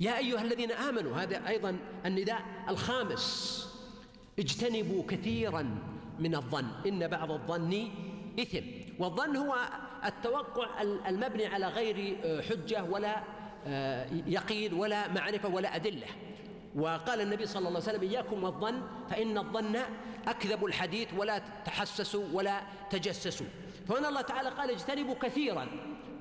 يا 0.00 0.18
أيها 0.18 0.42
الذين 0.42 0.72
آمنوا 0.72 1.16
هذا 1.16 1.48
أيضا 1.48 1.76
النداء 2.06 2.42
الخامس. 2.68 3.24
اجتنبوا 4.38 5.02
كثيرا 5.08 5.78
من 6.18 6.34
الظن. 6.34 6.66
إن 6.86 7.08
بعض 7.08 7.30
الظن 7.30 7.88
إثم. 8.40 8.66
والظن 8.98 9.36
هو 9.36 9.56
التوقع 10.04 10.82
المبني 10.82 11.46
على 11.46 11.68
غير 11.68 12.16
حجة 12.42 12.84
ولا 12.84 13.22
آه، 13.66 14.06
يقين 14.26 14.72
ولا 14.72 15.08
معرفة 15.08 15.48
ولا 15.48 15.76
أدلة. 15.76 16.06
وقال 16.74 17.20
النبي 17.20 17.46
صلى 17.46 17.68
الله 17.68 17.80
عليه 17.80 17.90
وسلم 17.90 18.10
إياكم 18.10 18.44
والظن 18.44 18.82
فإن 19.10 19.38
الظن 19.38 19.76
أكذب 20.26 20.64
الحديث 20.64 21.08
ولا 21.16 21.38
تحسسوا 21.64 22.24
ولا 22.32 22.60
تجسسوا. 22.90 23.46
فهنا 23.88 24.08
الله 24.08 24.20
تعالى 24.20 24.48
قال 24.48 24.70
اجتنبوا 24.70 25.14
كثيرا 25.14 25.66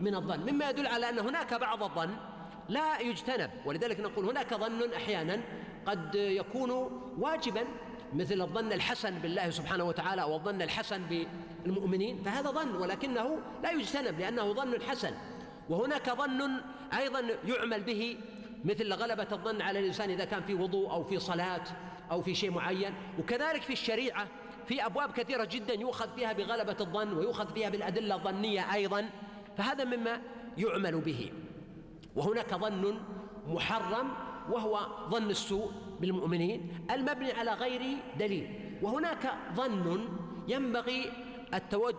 من 0.01 0.15
الظن. 0.15 0.39
مما 0.39 0.69
يدل 0.69 0.87
على 0.87 1.09
أن 1.09 1.19
هناك 1.19 1.53
بعض 1.53 1.83
الظن 1.83 2.15
لا 2.69 2.99
يجتنب. 2.99 3.49
ولذلك 3.65 3.99
نقول 3.99 4.25
هناك 4.25 4.53
ظن 4.53 4.93
أحيانا 4.93 5.41
قد 5.85 6.15
يكون 6.15 6.71
واجبا 7.19 7.63
مثل 8.13 8.41
الظن 8.41 8.73
الحسن 8.73 9.19
بالله 9.19 9.49
سبحانه 9.49 9.83
وتعالى 9.83 10.21
أو 10.21 10.35
الظن 10.35 10.61
الحسن 10.61 11.01
بالمؤمنين 11.65 12.23
فهذا 12.23 12.49
ظن 12.49 12.75
ولكنه 12.75 13.39
لا 13.63 13.71
يجتنب 13.71 14.19
لأنه 14.19 14.53
ظن 14.53 14.81
حسن. 14.81 15.13
وهناك 15.69 16.09
ظن 16.09 16.61
أيضا 16.97 17.21
يعمل 17.45 17.83
به 17.83 18.17
مثل 18.65 18.93
غلبة 18.93 19.27
الظن 19.31 19.61
على 19.61 19.79
الإنسان 19.79 20.09
إذا 20.09 20.25
كان 20.25 20.43
في 20.43 20.53
وضوء 20.53 20.91
أو 20.91 21.03
في 21.03 21.19
صلاة 21.19 21.63
أو 22.11 22.21
في 22.21 22.35
شيء 22.35 22.51
معين. 22.51 22.93
وكذلك 23.19 23.61
في 23.61 23.73
الشريعة 23.73 24.27
في 24.67 24.85
أبواب 24.85 25.11
كثيرة 25.11 25.45
جدا 25.45 25.73
يؤخذ 25.73 26.15
فيها 26.15 26.33
بغلبة 26.33 26.75
الظن 26.79 27.13
ويؤخذ 27.13 27.53
فيها 27.53 27.69
بالأدلة 27.69 28.15
الظنية 28.15 28.73
أيضا 28.73 29.09
فهذا 29.57 29.83
مما 29.83 30.21
يعمل 30.57 31.01
به. 31.01 31.31
وهناك 32.15 32.55
ظن 32.55 32.99
محرم 33.47 34.11
وهو 34.49 34.79
ظن 35.09 35.29
السوء 35.29 35.71
بالمؤمنين 35.99 36.87
المبني 36.91 37.31
على 37.31 37.53
غير 37.53 37.97
دليل. 38.19 38.77
وهناك 38.81 39.33
ظن 39.55 40.07
ينبغي 40.47 41.11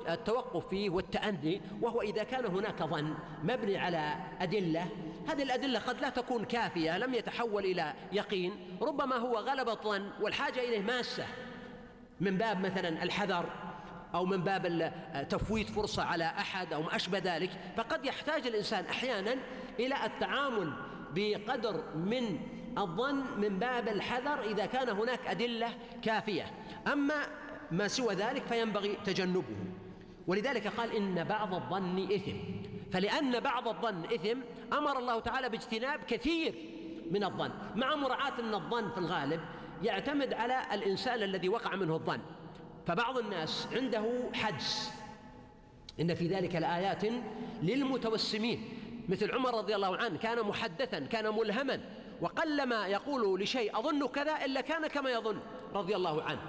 التوقف 0.08 0.68
فيه 0.68 0.90
والتأني 0.90 1.60
وهو 1.82 2.02
إذا 2.02 2.22
كان 2.22 2.46
هناك 2.46 2.82
ظن 2.82 3.14
مبني 3.42 3.78
على 3.78 4.14
أدلة 4.40 4.86
هذه 5.28 5.42
الأدلة 5.42 5.78
قد 5.78 6.00
لا 6.00 6.08
تكون 6.08 6.44
كافية 6.44 6.98
لم 6.98 7.14
يتحول 7.14 7.64
إلى 7.64 7.94
يقين 8.12 8.78
ربما 8.82 9.16
هو 9.16 9.36
غلبة 9.36 9.74
ظن 9.74 10.10
والحاجة 10.20 10.60
إليه 10.60 10.82
ماسة. 10.82 11.26
من 12.20 12.38
باب 12.38 12.60
مثلا 12.60 13.02
الحذر 13.02 13.46
أو 14.14 14.24
من 14.24 14.44
باب 14.44 14.92
تفويت 15.30 15.70
فرصة 15.70 16.02
على 16.02 16.24
أحد 16.24 16.72
أو 16.72 16.82
ما 16.82 16.96
أشبه 16.96 17.18
ذلك 17.18 17.50
فقد 17.76 18.04
يحتاج 18.04 18.46
الإنسان 18.46 18.84
أحيانا 18.84 19.36
إلى 19.80 20.06
التعامل 20.06 20.72
بقدر 21.14 21.82
من 21.96 22.38
الظن 22.78 23.40
من 23.40 23.58
باب 23.58 23.88
الحذر 23.88 24.42
إذا 24.50 24.66
كان 24.66 24.88
هناك 24.88 25.26
أدلة 25.26 25.68
كافية. 26.02 26.46
أما 26.92 27.14
ما 27.70 27.88
سوى 27.88 28.14
ذلك 28.14 28.42
فينبغي 28.42 28.96
تجنبه. 29.04 29.56
ولذلك 30.26 30.66
قال 30.66 30.96
إن 30.96 31.24
بعض 31.24 31.54
الظن 31.54 32.12
إثم. 32.12 32.36
فلأن 32.92 33.40
بعض 33.40 33.68
الظن 33.68 34.04
إثم 34.04 34.38
أمر 34.72 34.98
الله 34.98 35.20
تعالى 35.20 35.48
باجتناب 35.48 36.00
كثير 36.00 36.54
من 37.10 37.24
الظن. 37.24 37.50
مع 37.76 37.94
مراعاة 37.94 38.40
أن 38.40 38.54
الظن 38.54 38.90
في 38.90 38.98
الغالب 38.98 39.40
يعتمد 39.82 40.32
على 40.32 40.62
الإنسان 40.72 41.22
الذي 41.22 41.48
وقع 41.48 41.76
منه 41.76 41.94
الظن. 41.94 42.20
فبعض 42.86 43.18
الناس 43.18 43.68
عنده 43.72 44.30
حجز. 44.34 44.90
إن 46.00 46.14
في 46.14 46.26
ذلك 46.26 46.54
لآيات 46.54 47.02
للمتوسمين. 47.62 48.73
مثل 49.08 49.30
عمر 49.30 49.58
رضي 49.58 49.74
الله 49.74 49.96
عنه 49.96 50.18
كان 50.18 50.46
محدثا 50.46 50.98
كان 50.98 51.34
ملهما 51.34 51.80
وقلما 52.20 52.86
يقول 52.86 53.40
لشيء 53.40 53.78
أظن 53.78 54.06
كذا 54.06 54.44
إلا 54.44 54.60
كان 54.60 54.86
كما 54.86 55.10
يظن 55.10 55.40
رضي 55.74 55.96
الله 55.96 56.22
عنه. 56.22 56.40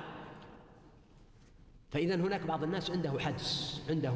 فإذا 1.91 2.15
هناك 2.15 2.41
بعض 2.41 2.63
الناس 2.63 2.91
عنده 2.91 3.19
حدس 3.19 3.81
عنده 3.89 4.13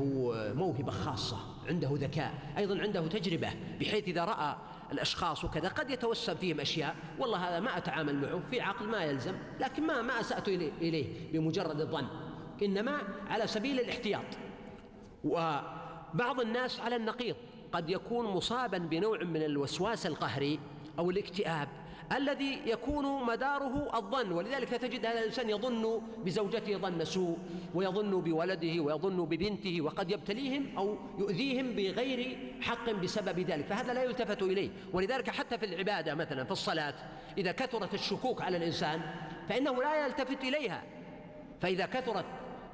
موهبة 0.53 0.91
خاصة 0.91 1.37
عنده 1.67 1.89
ذكاء 1.93 2.33
أيضا 2.57 2.81
عنده 2.81 3.07
تجربة 3.07 3.49
بحيث 3.79 4.07
إذا 4.07 4.25
رأى 4.25 4.55
الأشخاص 4.91 5.45
وكذا 5.45 5.67
قد 5.69 5.89
يتوسم 5.89 6.35
فيهم 6.35 6.59
أشياء 6.59 6.95
والله 7.19 7.37
هذا 7.49 7.59
ما 7.59 7.77
أتعامل 7.77 8.15
معه 8.15 8.41
في 8.51 8.61
عقل 8.61 8.85
ما 8.85 9.03
يلزم 9.03 9.35
لكن 9.59 9.87
ما 9.87 10.01
ما 10.01 10.19
أسأت 10.19 10.47
إليه 10.47 11.31
بمجرد 11.33 11.81
الظن. 11.81 12.07
إنما 12.63 12.97
على 13.27 13.47
سبيل 13.47 13.79
الاحتياط. 13.79 14.25
وبعض 15.23 16.41
الناس 16.41 16.79
على 16.79 16.95
النقيض. 16.95 17.35
قد 17.71 17.89
يكون 17.89 18.25
مصابا 18.25 18.77
بنوع 18.77 19.23
من 19.23 19.43
الوسواس 19.43 20.05
القهري 20.05 20.59
أو 20.99 21.09
الاكتئاب 21.09 21.67
الذي 22.11 22.61
يكون 22.65 23.25
مداره 23.25 23.97
الظن 23.97 24.31
ولذلك 24.31 24.69
تجد 24.69 25.05
هذا 25.05 25.19
الإنسان 25.19 25.49
يظن 25.49 26.01
بزوجته 26.25 26.77
ظن 26.77 27.05
سوء 27.05 27.37
ويظن 27.75 28.21
بولده 28.21 28.79
ويظن 28.81 29.25
ببنته 29.25 29.81
وقد 29.81 30.11
يبتليهم 30.11 30.77
أو 30.77 30.97
يؤذيهم 31.19 31.71
بغير 31.71 32.37
حق 32.61 32.91
بسبب 32.91 33.39
ذلك 33.39 33.65
فهذا 33.65 33.93
لا 33.93 34.03
يلتفت 34.03 34.41
إليه. 34.41 34.69
ولذلك 34.93 35.29
حتى 35.29 35.57
في 35.57 35.65
العبادة 35.65 36.15
مثلا 36.15 36.43
في 36.43 36.51
الصلاة 36.51 36.93
إذا 37.37 37.51
كثرت 37.51 37.93
الشكوك 37.93 38.41
على 38.41 38.57
الإنسان 38.57 39.01
فإنه 39.49 39.81
لا 39.81 40.05
يلتفت 40.05 40.43
إليها. 40.43 40.83
فإذا 41.61 41.85
كثرت 41.85 42.25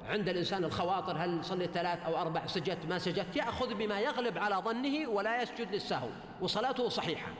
عند 0.06 0.28
الإنسان 0.28 0.64
الخواطر 0.64 1.16
هل 1.16 1.44
صليت 1.44 1.70
ثلاث 1.70 1.98
أو 1.98 2.16
أربع 2.16 2.46
سجدت 2.46 2.86
ما 2.86 2.98
سجدت. 2.98 3.36
يأخذ 3.36 3.74
بما 3.74 4.00
يغلب 4.00 4.38
على 4.38 4.54
ظنه 4.54 5.08
ولا 5.08 5.42
يسجد 5.42 5.72
للسهو 5.72 6.08
وصلاته 6.40 6.88
صحيحة. 6.88 7.32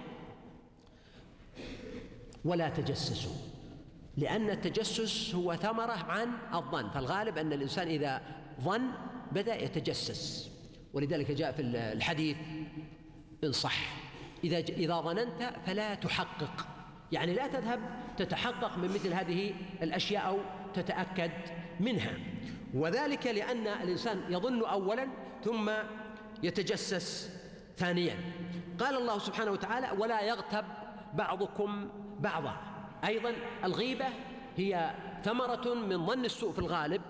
ولا 2.45 2.69
تجسسوا 2.69 3.35
لأن 4.17 4.51
التجسس 4.51 5.35
هو 5.35 5.57
ثمرة 5.57 5.93
عن 5.93 6.29
الظن. 6.55 6.91
فالغالب 6.91 7.39
أن 7.39 7.53
الإنسان 7.53 7.89
إذا 7.89 8.23
ظن 8.61 8.91
بدأ 9.33 9.63
يتجسس. 9.63 10.51
ولذلك 10.95 11.31
جاء 11.31 11.53
في 11.53 11.63
الحديث 11.63 12.37
إن 13.45 13.53
صح 13.53 13.77
إذا 14.45 14.59
إذا 14.59 15.01
ظننت 15.01 15.53
فلا 15.67 15.95
تحقق. 15.95 16.67
يعني 17.13 17.35
لا 17.35 17.47
تذهب 17.47 17.81
تتحقق 18.17 18.79
من 18.79 18.89
مثل 18.89 19.13
هذه 19.13 19.55
الأشياء 19.83 20.27
أو 20.27 20.39
تتأكد 20.75 21.31
منها. 21.81 22.13
وذلك 22.75 23.27
لأن 23.27 23.67
الإنسان 23.67 24.23
يظن 24.29 24.65
أولا 24.65 25.09
ثم 25.45 25.71
يتجسس 26.43 27.31
ثانيا. 27.77 28.17
قال 28.81 28.97
الله 28.97 29.19
سبحانه 29.19 29.51
وتعالى 29.51 29.91
ولا 29.99 30.21
يغتب 30.21 30.65
بعضكم 31.15 31.89
بعضا. 32.21 32.57
أيضا 33.07 33.33
الغيبة 33.65 34.07
هي 34.57 34.95
ثمرة 35.25 35.75
من 35.75 36.07
ظن 36.07 36.25
السوء 36.25 36.53
في 36.53 36.59
الغالب. 36.59 37.03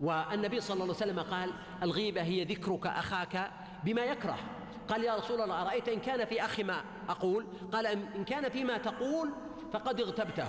والنبي 0.00 0.60
صلى 0.60 0.74
الله 0.74 0.84
عليه 0.84 0.94
وسلم 0.94 1.20
قال 1.20 1.50
الغيبة 1.82 2.22
هي 2.22 2.44
ذكرك 2.44 2.86
أخاك 2.86 3.50
بما 3.84 4.02
يكره. 4.02 4.38
قال 4.88 5.04
يا 5.04 5.16
رسول 5.16 5.40
الله 5.40 5.62
أرأيت 5.62 5.88
إن 5.88 6.00
كان 6.00 6.24
في 6.24 6.44
أخي 6.44 6.62
ما 6.62 6.80
أقول؟ 7.08 7.46
قال 7.72 7.86
إن 7.86 8.24
كان 8.24 8.48
فيما 8.48 8.78
تقول 8.78 9.30
فقد 9.72 10.00
اغتبته 10.00 10.48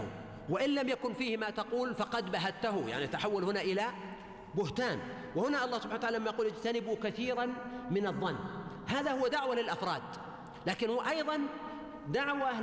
وإن 0.50 0.76
لم 0.76 0.90
يكن 0.90 1.14
فيه 1.14 1.38
ما 1.38 1.50
تقول 1.50 1.96
فقد 1.96 2.32
بهته. 2.32 2.90
يعني 2.90 3.08
تحول 3.08 3.44
هنا 3.44 3.62
إلى 3.62 3.86
بهتان. 4.56 5.00
وهنا 5.36 5.66
الله 5.66 5.78
سبحانه 5.78 5.96
وتعالى 5.96 6.18
لما 6.18 6.30
يقول 6.30 6.48
اجتنبوا 6.48 6.96
كثيرا 7.04 7.54
من 7.92 8.08
الظن. 8.08 8.36
هذا 8.88 9.12
هو 9.12 9.28
دعوة 9.28 9.56
للأفراد. 9.56 10.02
لكن 10.68 10.90
هو 10.90 11.02
أيضا 11.02 11.40
دعوة 12.08 12.62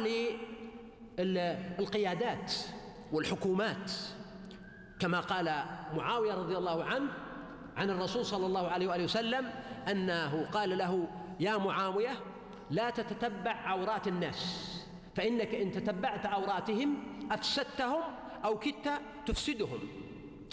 للقيادات 1.19 2.53
والحكومات. 3.13 3.93
كما 5.01 5.21
قال 5.21 5.65
معاوية 5.97 6.35
رضي 6.35 6.57
الله 6.57 6.85
عنه 6.85 7.09
عن 7.77 7.91
الرسول 7.91 8.27
صلى 8.27 8.47
الله 8.47 8.69
عليه 8.69 8.89
وآله 8.89 9.05
وسلم 9.05 9.51
أنه 9.91 10.47
قال 10.53 10.79
له 10.79 11.09
يا 11.41 11.57
معاوية 11.57 12.13
لا 12.71 12.91
تتتبع 12.91 13.53
عورات 13.53 14.09
الناس. 14.09 14.71
فإنك 15.17 15.55
إن 15.55 15.73
تتبعت 15.73 16.27
عوراتهم 16.27 16.97
أفسدتهم 17.33 18.03
أو 18.45 18.59
كدت 18.59 19.01
تفسدهم. 19.27 19.79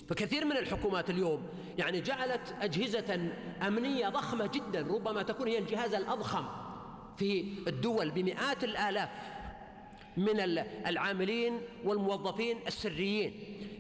فكثير 0.10 0.46
من 0.46 0.58
الحكومات 0.58 1.10
اليوم 1.10 1.48
يعني 1.78 2.02
جعلت 2.02 2.56
أجهزة 2.62 3.32
أمنية 3.68 4.10
ضخمة 4.10 4.48
جدا 4.48 4.82
ربما 4.82 5.24
تكون 5.24 5.48
هي 5.48 5.58
الجهاز 5.58 5.94
الأضخم 5.94 6.46
في 7.18 7.46
الدول 7.68 8.10
بمئات 8.12 8.64
الآلاف 8.64 9.10
من 10.18 10.40
العاملين 10.88 11.62
والموظفين 11.86 12.58
السريين 12.68 13.34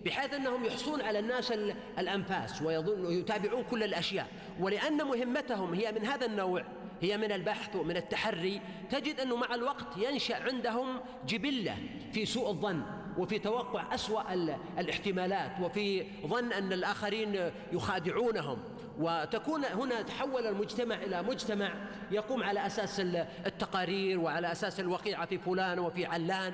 بحيث 0.06 0.34
أنهم 0.34 0.66
يحصون 0.66 1.02
على 1.02 1.20
الناس 1.20 1.52
الأنفاس 2.00 2.62
ويتابعون 2.62 3.64
كل 3.64 3.84
الأشياء. 3.84 4.28
ولأن 4.60 4.98
مهمتهم 4.98 5.74
هي 5.74 5.92
من 5.92 6.06
هذا 6.06 6.26
النوع 6.26 6.64
هي 7.02 7.18
من 7.18 7.32
البحث 7.32 7.76
ومن 7.76 7.98
التحري 7.98 8.62
تجد 8.90 9.20
أنه 9.20 9.36
مع 9.36 9.56
الوقت 9.56 9.98
ينشأ 9.98 10.36
عندهم 10.36 11.00
جبلة 11.28 11.76
في 12.14 12.26
سوء 12.26 12.50
الظن. 12.50 12.84
وفي 13.18 13.40
توقع 13.40 13.96
أسوأ 13.96 14.34
الاحتمالات 14.80 15.52
وفي 15.62 16.06
ظن 16.28 16.54
أن 16.54 16.74
الآخرين 16.74 17.52
يخادعونهم. 17.72 18.58
وتكون 19.00 19.66
هنا 19.66 20.02
تحول 20.02 20.48
المجتمع 20.48 20.96
إلى 20.96 21.24
مجتمع 21.24 21.74
يقوم 22.12 22.44
على 22.44 22.66
أساس 22.66 23.00
التقارير 23.46 24.20
وعلى 24.20 24.52
أساس 24.52 24.80
الوقيعة 24.80 25.26
في 25.26 25.38
فلان 25.38 25.80
وفي 25.80 26.06
علان. 26.06 26.54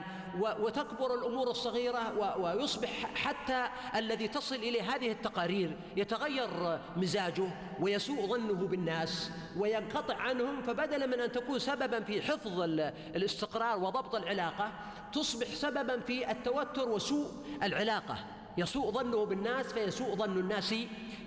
وتكبر 0.59 1.15
الأمور 1.15 1.49
الصغيرة 1.49 2.37
ويصبح 2.39 2.89
حتى 3.15 3.67
الذي 3.95 4.27
تصل 4.27 4.55
اليه 4.55 4.95
هذه 4.95 5.11
التقارير 5.11 5.77
يتغير 5.95 6.79
مزاجه 6.97 7.47
ويسوء 7.79 8.27
ظنه 8.27 8.67
بالناس 8.67 9.31
وينقطع 9.57 10.15
عنهم. 10.15 10.61
فبدلا 10.61 11.05
من 11.05 11.19
أن 11.19 11.31
تكون 11.31 11.59
سببا 11.59 11.99
في 11.99 12.21
حفظ 12.21 12.61
الاستقرار 13.15 13.79
وضبط 13.79 14.15
العلاقة 14.15 14.71
تصبح 15.13 15.47
سببا 15.47 15.99
في 15.99 16.31
التوتر 16.31 16.89
وسوء 16.89 17.27
العلاقة. 17.63 18.17
يسوء 18.57 18.91
ظنه 18.91 19.25
بالناس 19.25 19.73
فيسوء 19.73 20.15
ظن 20.15 20.39
الناس 20.39 20.75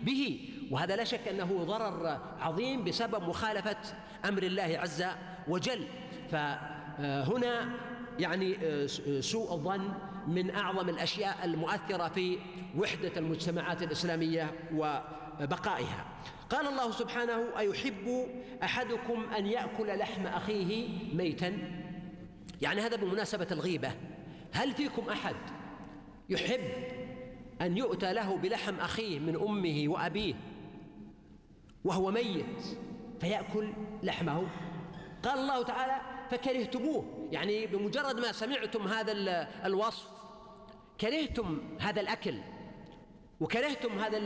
به. 0.03 0.51
وهذا 0.71 0.97
لا 0.97 1.05
شك 1.05 1.29
أنه 1.29 1.65
ضرر 1.65 2.21
عظيم 2.41 2.85
بسبب 2.85 3.29
مخالفة 3.29 3.77
أمر 4.25 4.43
الله 4.43 4.79
عز 4.83 5.05
وجل. 5.49 5.87
فهنا 6.31 7.75
يعني 8.19 8.57
سوء 9.21 9.53
الظن 9.53 9.93
من 10.27 10.51
أعظم 10.51 10.89
الأشياء 10.89 11.45
المؤثرة 11.45 12.09
في 12.09 12.39
وحدة 12.79 13.13
المجتمعات 13.17 13.83
الإسلامية 13.83 14.55
وبقائها. 14.75 16.05
قال 16.51 16.67
الله 16.67 16.91
سبحانه 16.91 17.59
أيحب 17.59 18.27
أحدكم 18.63 19.27
أن 19.39 19.47
يأكل 19.47 19.99
لحم 19.99 20.27
أخيه 20.27 20.89
ميتا؟ 21.15 21.59
يعني 22.63 22.81
هذا 22.81 22.97
بمناسبة 22.97 23.47
الغيبة. 23.53 23.93
هل 24.53 24.73
فيكم 24.73 25.09
أحد 25.09 25.37
يحب 26.29 26.61
أن 27.61 27.77
يؤتى 27.77 28.13
له 28.13 28.37
بلحم 28.37 28.81
أخيه 28.81 29.19
من 29.19 29.37
أمه 29.37 29.85
وأبيه 29.87 30.35
وهو 31.85 32.11
ميت 32.11 32.63
فيأكل 33.21 33.73
لحمه؟ 34.03 34.43
قال 35.23 35.39
الله 35.39 35.63
تعالى 35.63 36.01
فكرهتموه. 36.31 37.29
يعني 37.33 37.67
بمجرد 37.67 38.21
ما 38.21 38.33
سمعتم 38.33 38.89
هذا 38.89 39.13
الوصف 39.65 40.09
كرهتم 41.01 41.61
هذا 41.81 42.01
الأكل 42.01 42.39
وكرهتم 43.41 43.99
هذا 43.99 44.19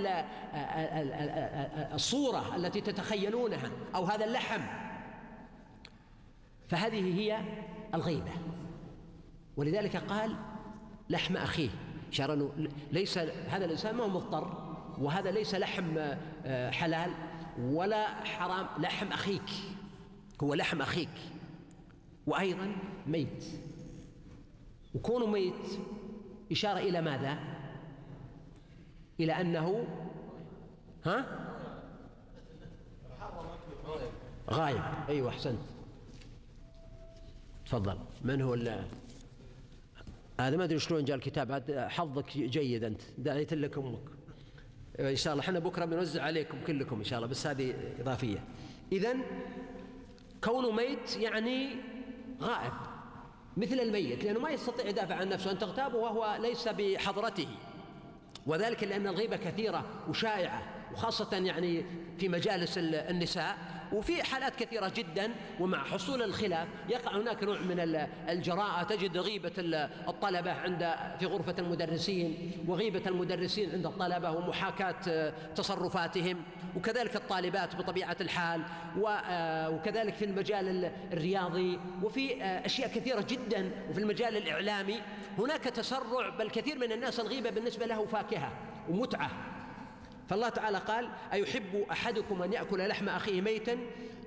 الصورة 1.95 2.57
التي 2.57 2.81
تتخيلونها 2.81 3.71
أو 3.95 4.05
هذا 4.05 4.25
اللحم 4.25 4.61
فهذه 6.71 7.21
هي 7.21 7.41
الغيبة. 7.95 8.33
ولذلك 9.57 9.97
قال 9.97 10.37
لحم 11.09 11.37
أخيه 11.37 11.71
إشارة 12.13 12.35
أنه 12.35 12.53
ليس 12.93 13.19
هذا 13.19 13.65
الإنسان 13.65 13.95
ما 13.95 14.05
هو 14.05 14.09
مضطر 14.09 14.77
وهذا 14.99 15.31
ليس 15.31 15.55
لحم 15.55 15.99
آه، 16.45 16.71
حلال 16.71 17.11
ولا 17.59 18.25
حرام 18.25 18.67
لحم 18.79 19.13
أخيك 19.13 19.51
هو 20.43 20.55
لحم 20.55 20.83
أخيك 20.83 21.09
وأيضا 22.27 22.77
ميت. 23.07 23.45
وكونه 24.95 25.27
ميت 25.27 25.79
إشارة 26.53 26.79
إلى 26.79 27.01
ماذا؟ 27.01 27.39
إلى 29.21 29.33
أنه 29.33 29.87
ها؟ 31.05 31.27
غايب. 34.51 34.83
أيوة 35.09 35.29
أحسنت. 35.29 35.80
تفضل. 37.71 37.99
من 38.23 38.43
هو 38.43 38.55
هذا 40.41 40.57
ما 40.57 40.65
أدري 40.65 40.79
شلون 40.79 41.05
جاء 41.05 41.17
الكتاب. 41.17 41.65
حظك 41.89 42.39
جيد 42.39 42.85
أنت. 42.85 43.03
دعيت 43.19 43.55
لك 43.55 43.79
أمك. 43.79 44.01
إن 45.01 45.17
شاء 45.17 45.33
الله. 45.33 45.45
إحنا 45.45 45.59
بكرة 45.59 45.85
بنوزع 45.85 46.23
عليكم 46.23 46.59
كلكم 46.67 46.97
إن 46.97 47.05
شاء 47.05 47.19
الله 47.19 47.29
بس 47.29 47.47
هذه 47.47 47.75
إضافية. 48.01 48.45
اذا 48.93 49.15
كونه 50.45 50.71
ميت 50.71 51.17
يعني 51.17 51.77
غائب 52.41 52.73
مثل 53.57 53.81
الميت 53.81 54.25
لأنه 54.25 54.41
ما 54.41 54.51
يستطيع 54.51 54.87
يدافع 54.87 55.15
عن 55.15 55.29
نفسه. 55.29 55.51
أن 55.51 55.59
تغتابه 55.59 55.97
وهو 55.97 56.39
ليس 56.43 56.69
بحضرته. 56.69 57.49
وذلك 58.47 58.85
لأن 58.85 59.07
الغيبة 59.07 59.37
كثيرة 59.37 59.85
وشائعة. 60.09 60.80
وخاصة 60.93 61.37
يعني 61.37 61.85
في 62.19 62.29
مجالس 62.29 62.79
النساء 62.79 63.57
وفي 63.93 64.23
حالات 64.23 64.57
كثيرة 64.57 64.93
جدا 64.97 65.31
ومع 65.61 65.85
حصول 65.85 66.23
الخلاف 66.23 66.69
يقع 66.89 67.17
هناك 67.17 67.45
نوع 67.45 67.59
من 67.59 68.07
الجراءة 68.29 68.83
تجد 68.83 69.17
غيبة 69.17 69.53
الطلبة 70.09 70.53
عند 70.53 70.95
في 71.19 71.27
غرفة 71.27 71.55
المدرسين 71.59 72.53
وغيبة 72.69 73.03
المدرسين 73.07 73.73
عند 73.73 73.87
الطلبة 73.87 74.31
ومحاكاة 74.31 75.33
تصرفاتهم 75.55 76.37
وكذلك 76.77 77.17
الطالبات 77.17 77.77
بطبيعة 77.77 78.17
الحال 78.21 78.63
وكذلك 78.99 80.15
في 80.15 80.25
المجال 80.25 80.93
الرياضي 81.13 81.79
وفي 82.03 82.45
أشياء 82.45 82.89
كثيرة 82.89 83.25
جدا 83.29 83.71
وفي 83.91 84.01
المجال 84.01 84.37
الإعلامي 84.37 85.01
هناك 85.39 85.65
تسرع 85.65 86.29
بل 86.29 86.51
كثير 86.51 86.79
من 86.79 86.93
الناس 86.93 87.21
الغيبة 87.21 87.51
بالنسبة 87.51 87.87
له 87.87 88.07
فاكهة 88.07 88.53
ومتعة. 88.89 89.31
فالله 90.31 90.49
تعالى 90.49 90.79
قال 90.79 91.11
أيحب 91.33 91.87
أحدكم 91.91 92.43
أن 92.43 92.53
يأكل 92.53 92.89
لحم 92.89 93.09
أخيه 93.09 93.41
ميتا 93.41 93.79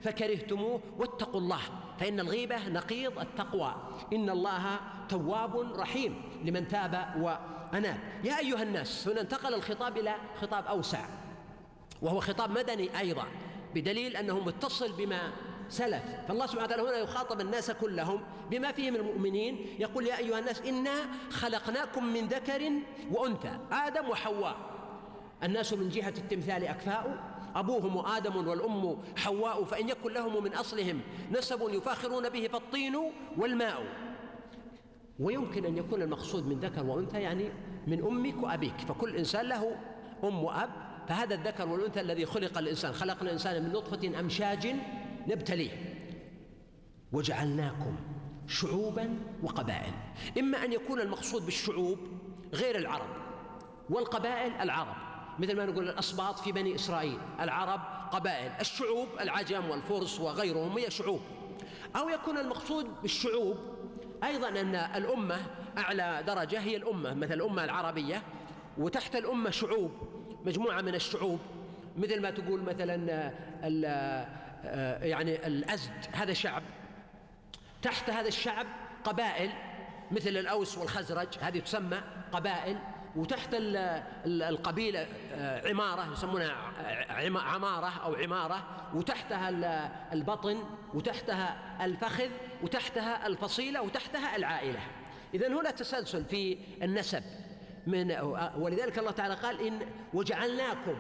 فكرهتموه 0.01 0.81
واتقوا 0.97 1.41
الله 1.41 1.59
فإن 2.00 2.19
الغيبة 2.19 2.69
نقيض 2.69 3.19
التقوى. 3.19 3.75
إن 4.13 4.29
الله 4.29 4.79
تواب 5.09 5.79
رحيم 5.79 6.21
لمن 6.44 6.67
تاب 6.67 7.13
وأناب. 7.17 8.00
يا 8.23 8.39
أيها 8.39 8.63
الناس 8.63 9.07
هنا 9.07 9.21
انتقل 9.21 9.53
الخطاب 9.53 9.97
إلى 9.97 10.15
خطاب 10.41 10.65
أوسع 10.65 11.05
وهو 12.01 12.19
خطاب 12.19 12.51
مدني 12.51 13.00
أيضا 13.00 13.25
بدليل 13.75 14.17
أنه 14.17 14.39
متصل 14.39 14.91
بما 14.91 15.31
سلف. 15.69 16.03
فالله 16.27 16.45
سبحانه 16.45 16.65
وتعالى 16.65 16.83
هنا 16.83 16.97
يخاطب 16.97 17.41
الناس 17.41 17.71
كلهم 17.71 18.23
بما 18.51 18.71
فيهم 18.71 18.95
المؤمنين. 18.95 19.75
يقول 19.79 20.07
يا 20.07 20.17
أيها 20.17 20.39
الناس 20.39 20.61
إنا 20.61 20.95
خلقناكم 21.29 22.05
من 22.05 22.27
ذكر 22.27 22.72
وأنثى 23.12 23.57
آدم 23.72 24.10
وحواء. 24.10 24.74
الناس 25.43 25.73
من 25.73 25.89
جهة 25.89 26.13
التمثال 26.17 26.65
أكفاء 26.65 27.33
أبوهم 27.55 28.05
آدم 28.05 28.47
والأم 28.47 28.97
حواء 29.17 29.63
فإن 29.63 29.89
يكن 29.89 30.13
لهم 30.13 30.43
من 30.43 30.53
أصلهم 30.53 31.01
نسب 31.31 31.62
يفاخرون 31.69 32.29
به 32.29 32.47
فالطين 32.47 32.95
والماء. 33.38 33.83
ويمكن 35.19 35.65
أن 35.65 35.77
يكون 35.77 36.01
المقصود 36.01 36.47
من 36.47 36.59
ذكر 36.59 36.83
وأنثى 36.85 37.21
يعني 37.21 37.50
من 37.88 38.05
أمك 38.05 38.43
وأبيك 38.43 38.77
فكل 38.77 39.15
إنسان 39.15 39.45
له 39.45 39.75
أم 40.23 40.43
وأب 40.43 40.69
فهذا 41.07 41.35
الذكر 41.35 41.67
والأنثى 41.69 42.01
الذي 42.01 42.25
خلق 42.25 42.57
الإنسان 42.57 42.93
خلقنا 42.93 43.29
الإنسان 43.29 43.63
من 43.63 43.71
نطفة 43.71 44.19
أمشاج 44.19 44.75
نبتليه. 45.27 45.71
وجعلناكم 47.12 47.95
شعوبا 48.47 49.19
وقبائل. 49.43 49.93
إما 50.39 50.65
أن 50.65 50.73
يكون 50.73 51.01
المقصود 51.01 51.45
بالشعوب 51.45 52.00
غير 52.53 52.75
العرب 52.75 53.09
والقبائل 53.89 54.51
العرب. 54.53 55.12
مثل 55.39 55.57
ما 55.57 55.65
نقول 55.65 55.89
الأسباط 55.89 56.39
في 56.39 56.51
بني 56.51 56.75
إسرائيل 56.75 57.17
العرب 57.39 57.81
قبائل 58.11 58.51
الشعوب 58.61 59.07
العجم 59.19 59.69
والفرس 59.69 60.19
وغيرهم 60.19 60.77
هي 60.77 60.91
شعوب 60.91 61.21
أو 61.95 62.09
يكون 62.09 62.37
المقصود 62.37 62.87
بالشعوب 63.01 63.57
أيضا 64.23 64.49
أن 64.49 64.75
الأمة 64.75 65.37
أعلى 65.77 66.23
درجة 66.27 66.59
هي 66.59 66.75
الأمة 66.75 67.13
مثل 67.13 67.33
الأمة 67.33 67.63
العربية 67.63 68.21
وتحت 68.77 69.15
الأمة 69.15 69.49
شعوب 69.49 69.91
مجموعة 70.45 70.81
من 70.81 70.95
الشعوب 70.95 71.39
مثل 71.97 72.21
ما 72.21 72.31
تقول 72.31 72.61
مثلا 72.61 72.95
يعني 75.05 75.47
الأزد 75.47 75.91
هذا 76.11 76.33
شعب. 76.33 76.63
تحت 77.81 78.09
هذا 78.09 78.27
الشعب 78.27 78.65
قبائل 79.03 79.51
مثل 80.11 80.29
الأوس 80.29 80.77
والخزرج 80.77 81.27
هذه 81.41 81.59
تسمى 81.59 82.01
قبائل. 82.31 82.77
وتحت 83.15 83.50
القبيلة 84.25 85.08
آه، 85.32 85.70
عمارة 85.70 86.13
يسمونها 86.13 86.55
عمارة 87.39 88.00
أو 88.03 88.15
عمارة 88.15 88.89
وتحتها 88.96 89.50
البطن 90.13 90.63
وتحتها 90.93 91.58
الفخذ 91.86 92.29
وتحتها 92.63 93.27
الفصيلة 93.27 93.82
وتحتها 93.82 94.36
العائلة. 94.36 94.79
إذا 95.34 95.48
هنا 95.48 95.72
تسلسل 95.72 96.25
في 96.25 96.58
النسب 96.84 97.24
من 97.88 98.12
ولذلك 98.58 99.00
الله 99.00 99.12
تعالى 99.12 99.34
قال 99.34 99.67
إن 99.67 99.79
وجعلناكم 100.13 100.96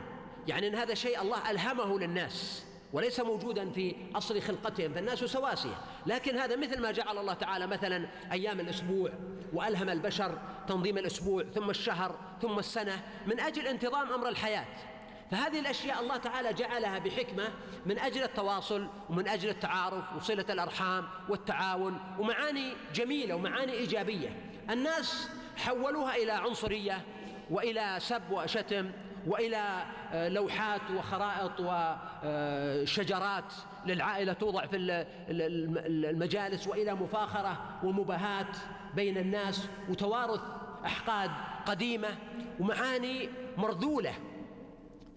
يعني 0.47 0.67
إن 0.67 0.75
هذا 0.75 0.93
شيء 0.93 1.21
الله 1.21 1.51
ألهمه 1.51 1.99
للناس. 1.99 2.65
وليس 2.93 3.19
موجودا 3.19 3.69
في 3.69 3.95
أصل 4.15 4.41
خلقتهم 4.41 4.93
فالناس 4.93 5.19
سواسية. 5.19 5.75
لكن 6.05 6.37
هذا 6.37 6.55
مثل 6.55 6.81
ما 6.81 6.91
جعل 6.91 7.17
الله 7.17 7.33
تعالى 7.33 7.67
مثلا 7.67 8.07
أيام 8.31 8.59
الأسبوع 8.59 9.11
وألهم 9.53 9.89
البشر 9.89 10.37
تنظيم 10.67 10.97
الأسبوع 10.97 11.43
ثم 11.43 11.69
الشهر 11.69 12.15
ثم 12.41 12.59
السنة 12.59 13.01
من 13.27 13.39
أجل 13.39 13.67
انتظام 13.67 14.11
أمر 14.11 14.29
الحياة. 14.29 14.65
فهذه 15.31 15.59
الأشياء 15.59 16.01
الله 16.01 16.17
تعالى 16.17 16.53
جعلها 16.53 16.99
بحكمة 16.99 17.43
من 17.85 17.99
أجل 17.99 18.23
التواصل 18.23 18.87
ومن 19.09 19.27
أجل 19.27 19.49
التعارف 19.49 20.15
وصلة 20.15 20.45
الأرحام 20.49 21.07
والتعاون 21.29 21.99
ومعاني 22.19 22.73
جميلة 22.93 23.35
ومعاني 23.35 23.73
إيجابية. 23.73 24.51
الناس 24.69 25.29
حولوها 25.57 26.15
إلى 26.15 26.31
عنصرية 26.31 27.01
وإلى 27.49 27.97
سب 27.99 28.31
وشتم 28.31 28.91
وإلى 29.27 29.83
آه، 30.11 30.29
لوحات 30.29 30.81
وخرائط 30.91 31.51
وشجرات 31.59 33.53
للعائلة 33.85 34.33
توضع 34.33 34.65
في 34.65 34.77
المجالس 35.29 36.67
وإلى 36.67 36.93
مفاخرة 36.93 37.79
ومباهاه 37.83 38.47
بين 38.95 39.17
الناس 39.17 39.67
وتوارث 39.89 40.41
أحقاد 40.85 41.31
قديمة 41.65 42.07
ومعاني 42.59 43.29
مرذولة. 43.57 44.13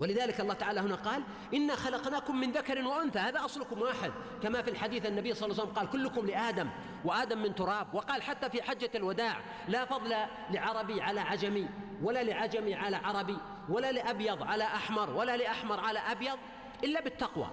ولذلك 0.00 0.40
الله 0.40 0.54
تعالى 0.54 0.80
هنا 0.80 0.94
قال 0.94 1.22
إنا 1.54 1.74
خلقناكم 1.74 2.40
من 2.40 2.52
ذكر 2.52 2.86
وأنثى. 2.86 3.18
هذا 3.18 3.44
أصلكم 3.44 3.80
واحد. 3.80 4.12
كما 4.42 4.62
في 4.62 4.70
الحديث 4.70 5.06
النبي 5.06 5.34
صلى 5.34 5.46
الله 5.46 5.60
عليه 5.60 5.72
وسلم 5.72 5.78
قال 5.78 5.90
كلكم 5.90 6.26
لآدم 6.26 6.68
وآدم 7.04 7.42
من 7.42 7.54
تراب. 7.54 7.94
وقال 7.94 8.22
حتى 8.22 8.50
في 8.50 8.62
حجة 8.62 8.90
الوداع 8.94 9.36
لا 9.68 9.84
فضل 9.84 10.14
لعربي 10.50 11.00
على 11.00 11.20
عجمي 11.20 11.68
ولا 12.02 12.22
لعجمي 12.22 12.74
على 12.74 12.96
عربي. 12.96 13.36
ولا 13.68 13.92
لأبيض 13.92 14.42
على 14.42 14.64
أحمر 14.64 15.10
ولا 15.10 15.36
لأحمر 15.36 15.80
على 15.80 15.98
أبيض 15.98 16.38
إلا 16.84 17.00
بالتقوى. 17.00 17.50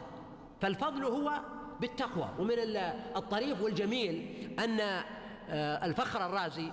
فالفضل 0.61 1.03
هو 1.03 1.39
بالتقوى. 1.79 2.29
ومن 2.39 2.55
الطريف 3.15 3.61
والجميل 3.61 4.49
أن 4.59 4.79
آه، 5.49 5.85
الفخر 5.85 6.25
الرازي 6.25 6.71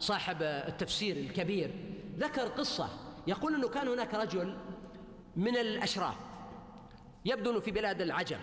صاحب 0.00 0.42
التفسير 0.42 1.16
الكبير 1.16 1.70
ذكر 2.18 2.48
قصة. 2.48 2.88
يقول 3.26 3.54
أنه 3.54 3.68
كان 3.68 3.88
هناك 3.88 4.14
رجل 4.14 4.56
من 5.36 5.56
الأشراف 5.56 6.14
يبدو 7.24 7.60
في 7.60 7.70
بلاد 7.70 8.00
العجم 8.00 8.38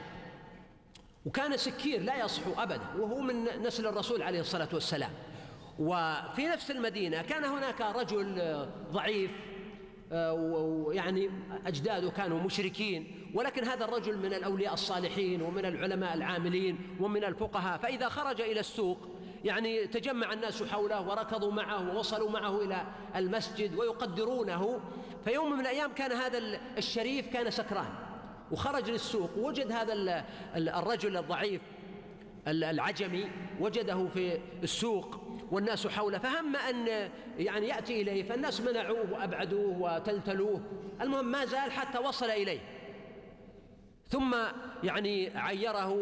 وكان 1.26 1.58
سكير 1.58 2.02
لا 2.02 2.26
يصحو 2.26 2.52
أبدا 2.58 2.88
وهو 2.98 3.22
من 3.22 3.44
نسل 3.44 3.88
الرسول 3.88 4.24
عليه 4.24 4.40
الصلاة 4.40 4.70
والسلام. 4.74 5.12
وفي 5.80 6.48
نفس 6.48 6.72
المدينة 6.72 7.22
كان 7.22 7.44
هناك 7.44 7.82
رجل 7.82 8.68
ضعيف 8.92 9.32
آه، 9.32 9.49
ويعني 10.12 11.30
أجداده 11.66 12.10
كانوا 12.10 12.40
مشركين. 12.40 13.16
ولكن 13.34 13.64
هذا 13.64 13.86
الرجل 13.86 14.18
من 14.18 14.34
الأولياء 14.34 14.74
الصالحين 14.74 15.42
ومن 15.42 15.66
العلماء 15.66 16.14
العاملين 16.14 16.78
ومن 17.00 17.24
الفقهاء 17.24 17.78
فإذا 17.78 18.10
خرج 18.10 18.42
إلى 18.42 18.60
السوق 18.60 18.98
يعني 19.46 19.88
تجمع 19.88 20.34
الناس 20.34 20.64
حوله 20.64 21.10
وركضوا 21.10 21.52
معه 21.52 21.96
ووصلوا 21.96 22.30
معه 22.30 22.62
إلى 22.62 22.84
المسجد 23.16 23.76
ويقدرونه. 23.76 24.80
فيوم 25.26 25.54
من 25.54 25.60
الأيام 25.60 25.92
كان 25.92 26.12
هذا 26.12 26.38
الشريف 26.78 27.28
كان 27.34 27.52
سكران. 27.52 27.94
وخرج 28.52 28.90
للسوق 28.90 29.38
ووجد 29.38 29.72
هذا 29.72 30.24
الرجل 30.56 31.18
الضعيف 31.18 31.62
العجمي 32.48 33.26
وجده 33.60 34.08
في 34.08 34.40
السوق. 34.64 35.29
والناس 35.52 35.88
حوله. 35.88 36.18
فهم 36.18 36.56
أن 36.56 36.88
يعني 37.38 37.68
يأتي 37.68 38.02
إليه 38.02 38.24
فالناس 38.24 38.62
منعوه 38.62 39.14
وأبعدوه 39.14 39.78
وتلتلوه. 39.78 40.62
المهم 41.02 41.32
ما 41.32 41.46
زال 41.46 41.72
حتى 41.72 41.98
وصل 41.98 42.30
إليه. 42.30 42.60
ثم 44.08 44.36
يعني 44.84 45.38
عيره 45.38 45.94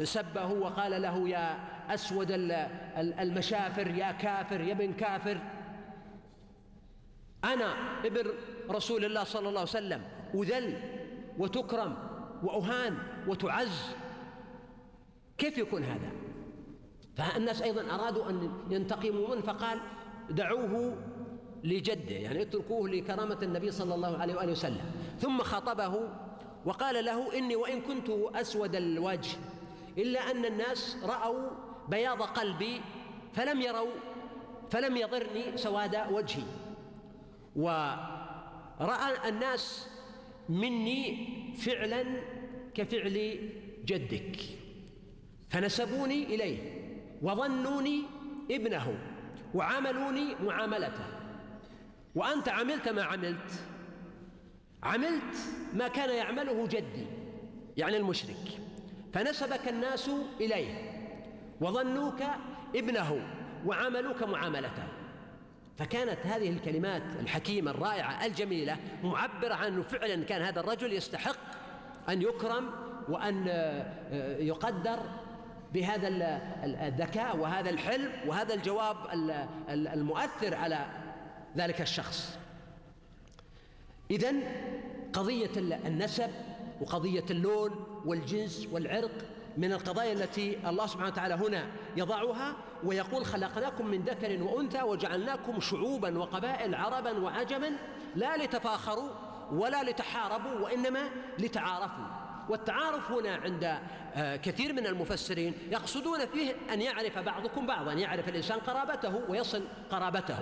وسبه 0.00 0.46
وقال 0.46 1.02
له 1.02 1.28
يا 1.28 1.58
أسود 1.94 2.26
المشافر 2.98 3.90
يا 3.90 4.12
كافر 4.12 4.60
يا 4.60 4.72
ابن 4.72 4.92
كافر. 4.92 5.38
أنا 7.44 7.74
ابن 8.04 8.30
رسول 8.70 9.04
الله 9.04 9.24
صلى 9.24 9.48
الله 9.48 9.60
عليه 9.60 9.70
وسلم 9.70 10.02
أذل 10.34 10.80
وتكرم 11.38 11.96
وأهان 12.42 12.98
وتعز. 13.26 13.96
كيف 15.38 15.58
يكون 15.58 15.84
هذا؟ 15.84 16.10
فالناس 17.16 17.62
أيضا 17.62 17.94
أرادوا 17.94 18.30
أن 18.30 18.50
ينتقموا 18.70 19.28
منه 19.28 19.40
فقال 19.40 19.80
دعوه 20.30 20.96
لجده 21.64 22.14
يعني 22.14 22.42
اتركوه 22.42 22.88
لكرامة 22.88 23.38
النبي 23.42 23.70
صلى 23.70 23.94
الله 23.94 24.18
عليه 24.18 24.34
وآله 24.34 24.52
وسلم. 24.52 24.90
ثم 25.18 25.38
خطبه 25.42 26.08
وقال 26.64 27.04
له 27.04 27.38
إني 27.38 27.56
وإن 27.56 27.80
كنت 27.80 28.10
أسود 28.34 28.76
الوجه 28.76 29.36
إلا 29.98 30.30
أن 30.30 30.44
الناس 30.44 30.96
رأوا 31.04 31.50
بياض 31.88 32.22
قلبي 32.22 32.80
فلم 33.32 33.60
يروا 33.60 33.92
فلم 34.70 34.96
يضرني 34.96 35.56
سواد 35.56 35.96
وجهي. 36.12 36.42
ورأى 37.56 39.28
الناس 39.28 39.88
مني 40.48 41.28
فعلا 41.56 42.04
كفعل 42.74 43.38
جدك 43.84 44.36
فنسبوني 45.50 46.24
إليه. 46.24 46.83
وظنوني 47.24 48.02
ابنه 48.50 48.98
وعاملوني 49.54 50.34
معاملته. 50.34 51.04
وأنت 52.14 52.48
عملت 52.48 52.88
ما 52.88 53.02
عملت. 53.02 53.52
عملت 54.82 55.36
ما 55.74 55.88
كان 55.88 56.10
يعمله 56.10 56.66
جدي 56.66 57.06
يعني 57.76 57.96
المشرك. 57.96 58.60
فنسبك 59.12 59.68
الناس 59.68 60.10
إليه. 60.40 60.90
وظنوك 61.60 62.22
ابنه 62.76 63.20
وعاملوك 63.66 64.22
معاملته. 64.22 64.88
فكانت 65.76 66.18
هذه 66.26 66.50
الكلمات 66.50 67.02
الحكيمة 67.20 67.70
الرائعة 67.70 68.26
الجميلة 68.26 68.76
معبرة 69.02 69.54
عن 69.54 69.66
أنه 69.66 69.82
فعلا 69.82 70.24
كان 70.24 70.42
هذا 70.42 70.60
الرجل 70.60 70.92
يستحق 70.92 71.36
أن 72.08 72.22
يكرم 72.22 72.70
وأن 73.08 73.44
آه، 73.48 74.38
يقدر 74.38 74.98
بهذا 75.74 76.08
الذكاء 76.64 77.36
وهذا 77.36 77.70
الحلم 77.70 78.12
وهذا 78.26 78.54
الجواب 78.54 78.96
المؤثر 79.68 80.54
على 80.54 80.86
ذلك 81.56 81.80
الشخص. 81.80 82.38
إذن 84.10 84.42
قضية 85.12 85.50
النسب 85.86 86.30
وقضية 86.80 87.24
اللون 87.30 88.00
والجنس 88.04 88.68
والعرق 88.72 89.10
من 89.56 89.72
القضايا 89.72 90.12
التي 90.12 90.68
الله 90.68 90.86
سبحانه 90.86 91.08
وتعالى 91.08 91.34
هنا 91.34 91.66
يضعها 91.96 92.54
ويقول 92.84 93.24
خلقناكم 93.24 93.86
من 93.86 94.02
ذكر 94.02 94.42
وأنثى 94.42 94.82
وجعلناكم 94.82 95.60
شعوبا 95.60 96.18
وقبائل 96.18 96.74
عربا 96.74 97.18
وعجما 97.18 97.70
لا 98.14 98.36
لتفاخروا 98.36 99.10
ولا 99.52 99.82
لتحاربوا 99.82 100.60
وإنما 100.60 101.00
لتعارفوا. 101.38 102.23
والتعارف 102.48 103.10
هنا 103.10 103.34
عند 103.34 103.78
آه، 104.14 104.36
كثير 104.36 104.72
من 104.72 104.86
المفسرين 104.86 105.54
يقصدون 105.70 106.26
فيه 106.26 106.54
أن 106.72 106.80
يعرف 106.80 107.18
بعضكم 107.18 107.66
بعضا 107.66 107.92
يعرف 107.92 108.28
الإنسان 108.28 108.58
قرابته 108.58 109.20
ويصل 109.28 109.64
قرابته. 109.90 110.38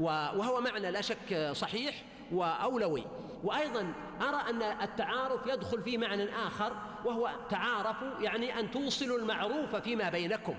وهو 0.00 0.60
معنى 0.60 0.90
لا 0.90 1.00
شك 1.00 1.50
صحيح 1.52 2.02
وأولوي. 2.32 3.04
وأيضا 3.44 3.92
أرى 4.20 4.50
أن 4.50 4.62
التعارف 4.62 5.46
يدخل 5.46 5.82
فيه 5.82 5.98
معنى 5.98 6.28
آخر 6.46 6.72
وهو 7.04 7.30
تعارفوا 7.50 8.20
يعني 8.20 8.60
أن 8.60 8.70
توصلوا 8.70 9.18
المعروف 9.18 9.76
فيما 9.76 10.10
بينكم. 10.10 10.54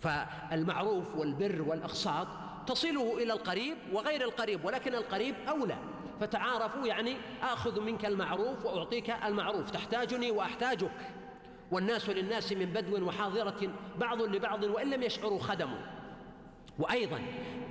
فالمعروف 0.00 1.16
والبر 1.16 1.62
والإقساط 1.62 2.28
تصله 2.68 3.18
إلى 3.18 3.32
القريب 3.32 3.76
وغير 3.92 4.22
القريب 4.22 4.64
ولكن 4.64 4.94
القريب 4.94 5.34
أولى. 5.48 5.76
فتعارفوا 6.20 6.86
يعني 6.86 7.16
آخذ 7.42 7.80
منك 7.80 8.06
المعروف 8.06 8.64
وأعطيك 8.64 9.10
المعروف 9.10 9.70
تحتاجني 9.70 10.30
وأحتاجك. 10.30 10.90
والناس 11.70 12.08
للناس 12.08 12.52
من 12.52 12.66
بدو 12.66 13.06
وحاضرة 13.06 13.72
بعض 13.98 14.22
لبعض 14.22 14.62
وإن 14.62 14.90
لم 14.90 15.02
يشعروا 15.02 15.38
خدموا 15.38 15.78
وأيضا 16.78 17.20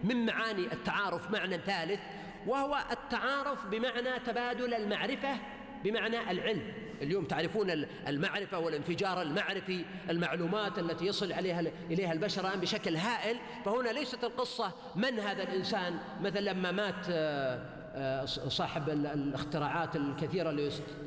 من 0.04 0.26
معاني 0.26 0.74
التعارف 0.74 1.32
معنى 1.32 1.58
ثالث 1.58 2.00
وهو 2.48 2.78
التعارف 2.92 3.66
بمعنى 3.66 4.20
تبادل 4.20 4.74
المعرفة 4.74 5.38
بمعنى 5.84 6.32
العلم. 6.32 6.62
اليوم 7.02 7.26
تعرفون 7.26 7.70
المعرفة 8.08 8.60
والانفجار 8.60 9.22
المعرفي 9.22 9.86
المعلومات 10.10 10.80
التي 10.80 11.06
يصل 11.06 11.32
عليها 11.32 11.64
إليها 11.92 12.14
البشر 12.14 12.48
الآن 12.48 12.60
بشكل 12.60 12.96
هائل. 12.96 13.38
فهنا 13.66 13.90
ليست 13.90 14.24
القصة 14.24 14.72
من 14.96 15.20
هذا 15.20 15.44
الإنسان 15.44 16.00
مثلا 16.22 16.40
لما 16.40 16.72
مات 16.72 17.06
آه، 17.10 17.78
آه، 17.96 18.26
صاحب 18.26 18.90
الاختراعات 18.90 19.96
الكثيرة 19.96 20.52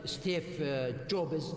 لستيف 0.05 0.45
آه، 0.63 0.95
جوبز. 1.11 1.55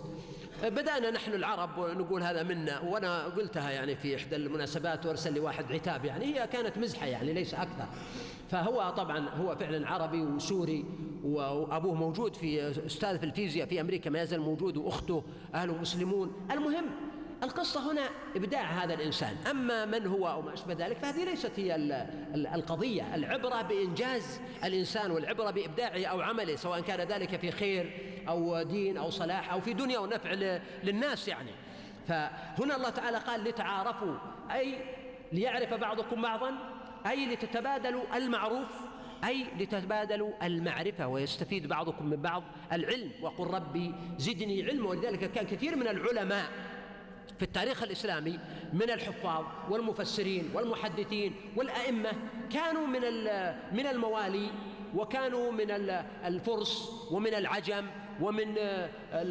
بدأنا 0.63 1.11
نحن 1.11 1.33
العرب 1.33 1.79
نقول 1.79 2.23
هذا 2.23 2.43
منا 2.43 2.79
وأنا 2.79 3.25
قلتها 3.25 3.71
يعني 3.71 3.95
في 3.95 4.15
إحدى 4.15 4.35
المناسبات 4.35 5.05
وأرسل 5.05 5.33
لي 5.33 5.39
واحد 5.39 5.71
عتاب 5.71 6.05
يعني 6.05 6.25
هي 6.25 6.47
كانت 6.47 6.77
مزحة 6.77 7.05
يعني 7.05 7.33
ليس 7.33 7.53
أكثر. 7.53 7.85
فهو 8.51 8.93
طبعا 8.97 9.29
هو 9.29 9.55
فعلا 9.55 9.89
عربي 9.89 10.21
وسوري 10.21 10.85
وأبوه 11.23 11.93
موجود 11.93 12.35
في 12.35 12.69
أستاذ 12.85 13.19
في 13.19 13.25
الفيزياء 13.25 13.67
في 13.67 13.81
أمريكا 13.81 14.09
ما 14.09 14.21
يزال 14.21 14.41
موجود 14.41 14.77
وأخته 14.77 15.23
أهله 15.53 15.77
مسلمون. 15.77 16.47
المهم 16.51 16.85
القصة 17.43 17.91
هنا 17.91 18.09
إبداع 18.35 18.83
هذا 18.83 18.93
الإنسان. 18.93 19.35
أما 19.49 19.85
من 19.85 20.07
هو 20.07 20.27
أو 20.27 20.41
ما 20.41 20.53
أشبه 20.53 20.73
ذلك 20.73 20.97
فهذه 20.97 21.23
ليست 21.23 21.51
هي 21.55 21.75
القضية. 22.55 23.15
العبرة 23.15 23.61
بإنجاز 23.61 24.39
الإنسان 24.63 25.11
والعبرة 25.11 25.51
بإبداعه 25.51 26.05
أو 26.05 26.21
عمله 26.21 26.55
سواء 26.55 26.81
كان 26.81 27.07
ذلك 27.07 27.39
في 27.39 27.51
خير 27.51 28.12
أو 28.27 28.63
دين 28.63 28.97
أو 28.97 29.09
صلاح 29.09 29.53
أو 29.53 29.61
في 29.61 29.73
دنيا 29.73 29.99
ونفع 29.99 30.33
للناس 30.83 31.27
يعني. 31.27 31.51
فهنا 32.07 32.75
الله 32.75 32.89
تعالى 32.89 33.17
قال 33.17 33.43
لتعارفوا 33.43 34.15
أي 34.51 34.75
ليعرف 35.31 35.73
بعضكم 35.73 36.21
بعضا 36.21 36.51
أي 37.07 37.25
لتتبادلوا 37.25 38.17
المعروف 38.17 38.69
أي 39.23 39.45
لتتبادلوا 39.59 40.45
المعرفة 40.45 41.07
ويستفيد 41.07 41.67
بعضكم 41.67 42.05
من 42.05 42.21
بعض 42.21 42.43
العلم. 42.71 43.11
وقل 43.21 43.47
ربي 43.47 43.93
زدني 44.17 44.63
علما 44.63 44.89
ولذلك 44.89 45.31
كان 45.31 45.45
كثير 45.45 45.75
من 45.75 45.87
العلماء 45.87 46.45
في 47.37 47.43
التاريخ 47.43 47.83
الإسلامي 47.83 48.39
من 48.73 48.89
الحفاظ 48.89 49.45
والمفسرين 49.69 50.49
والمحدثين 50.53 51.35
والأئمة 51.55 52.11
كانوا 52.53 52.87
من 52.87 53.01
من 53.73 53.87
الموالي 53.87 54.49
وكانوا 54.95 55.51
من 55.51 55.71
الفرس 56.25 56.89
ومن 57.11 57.33
العجم 57.33 57.85
ومن 58.21 58.57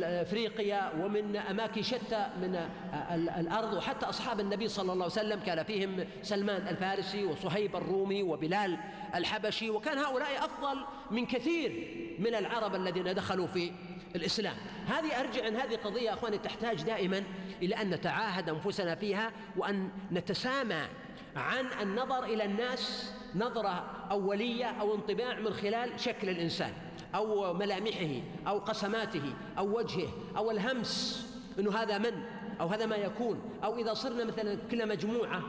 إفريقيا 0.02 0.92
ومن 1.00 1.36
أماكن 1.36 1.82
شتى 1.82 2.26
من 2.40 2.68
الأرض. 3.14 3.74
وحتى 3.74 4.06
أصحاب 4.06 4.40
النبي 4.40 4.68
صلى 4.68 4.92
الله 4.92 5.04
عليه 5.04 5.04
وسلم 5.04 5.40
كان 5.40 5.62
فيهم 5.62 6.04
سلمان 6.22 6.68
الفارسي 6.68 7.24
وصهيب 7.24 7.76
الرومي 7.76 8.22
وبلال 8.22 8.78
الحبشي. 9.14 9.70
وكان 9.70 9.98
هؤلاء 9.98 10.44
أفضل 10.44 10.84
من 11.10 11.26
كثير 11.26 11.98
من 12.18 12.34
العرب 12.34 12.74
الذين 12.74 13.14
دخلوا 13.14 13.46
في 13.46 13.72
الإسلام. 14.16 14.56
هذه 14.86 15.20
أرجع 15.20 15.48
ان 15.48 15.56
هذه 15.56 15.76
قضية 15.76 16.12
أخواني 16.12 16.38
تحتاج 16.38 16.82
دائما 16.82 17.22
إلى 17.62 17.74
أن 17.74 17.90
نتعاهد 17.90 18.48
أنفسنا 18.48 18.94
فيها 18.94 19.32
وأن 19.56 19.88
نتسامى 20.12 20.82
عن 21.36 21.66
النظر 21.82 22.24
إلى 22.24 22.44
الناس 22.44 23.12
نظرة 23.34 24.06
أولية 24.10 24.64
أو 24.64 24.94
انطباع 24.94 25.38
من 25.38 25.52
خلال 25.52 26.00
شكل 26.00 26.28
الإنسان. 26.28 26.72
أو 27.14 27.54
ملامحه 27.54 28.20
أو 28.46 28.58
قسماته 28.58 29.34
أو 29.58 29.78
وجهه 29.78 30.08
أو 30.36 30.50
الهمس. 30.50 31.26
إنه 31.58 31.76
هذا 31.76 31.98
من؟ 31.98 32.22
أو 32.60 32.66
هذا 32.66 32.86
ما 32.86 32.96
يكون؟ 32.96 33.40
أو 33.64 33.78
إذا 33.78 33.94
صرنا 33.94 34.24
مثلا 34.24 34.58
كل 34.70 34.88
مجموعة 34.88 35.42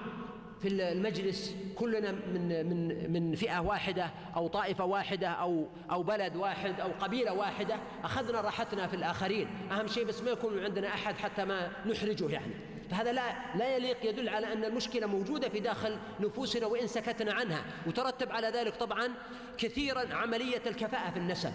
في 0.61 0.67
المجلس 0.67 1.55
كلنا 1.75 2.11
من 2.11 2.69
من 2.69 3.11
من 3.13 3.35
فئة 3.35 3.59
واحدة 3.59 4.11
أو 4.35 4.47
طائفة 4.47 4.85
واحدة 4.85 5.27
أو 5.27 5.67
أو 5.91 6.03
بلد 6.03 6.35
واحد 6.35 6.79
أو 6.79 6.89
قبيلة 6.99 7.33
واحدة 7.33 7.75
أخذنا 8.03 8.41
راحتنا 8.41 8.87
في 8.87 8.95
الآخرين. 8.95 9.47
أهم 9.71 9.87
شيء 9.87 10.05
بس 10.05 10.21
ما 10.21 10.31
يكون 10.31 10.63
عندنا 10.63 10.87
أحد 10.87 11.15
حتى 11.15 11.45
ما 11.45 11.71
نحرجه 11.85 12.29
يعني. 12.29 12.53
فهذا 12.93 13.11
لا 13.11 13.33
لا 13.55 13.75
يليق 13.75 14.09
يدل 14.09 14.29
على 14.29 14.53
أن 14.53 14.63
المشكلة 14.63 15.07
موجودة 15.07 15.49
في 15.49 15.59
داخل 15.59 15.97
نفوسنا 16.19 16.65
وإن 16.65 16.87
سكتنا 16.87 17.33
عنها. 17.33 17.65
وترتب 17.87 18.31
على 18.31 18.47
ذلك 18.47 18.75
طبعا 18.75 19.09
كثيرا 19.57 20.13
عملية 20.13 20.61
الكفاءة 20.65 21.11
في 21.11 21.19
النسب. 21.19 21.53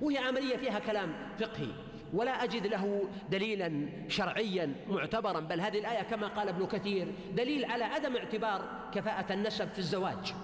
وهي 0.00 0.18
عملية 0.18 0.56
فيها 0.56 0.78
كلام 0.78 1.14
فقهي. 1.40 1.68
ولا 2.14 2.44
أجد 2.44 2.66
له 2.66 3.08
دليلا 3.30 3.88
شرعيا 4.08 4.74
معتبرا 4.88 5.40
بل 5.40 5.60
هذه 5.60 5.78
الآية 5.78 6.02
كما 6.02 6.28
قال 6.28 6.48
ابن 6.48 6.66
كثير 6.66 7.14
دليل 7.32 7.64
على 7.64 7.84
عدم 7.84 8.16
اعتبار 8.16 8.90
كفاءة 8.94 9.32
النسب 9.32 9.68
في 9.72 9.78
الزواج. 9.78 10.34